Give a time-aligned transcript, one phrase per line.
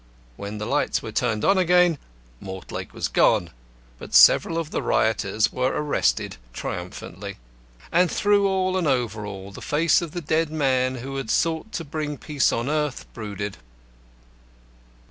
[0.35, 1.99] When the lights were turned on again,
[2.39, 3.51] Mortlake was gone.
[3.99, 7.37] But several of the rioters were arrested, triumphantly.
[7.91, 11.71] And through all, and over all, the face of the dead man, who had sought
[11.73, 13.57] to bring peace on earth, brooded.